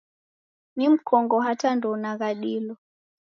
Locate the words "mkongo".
0.89-1.39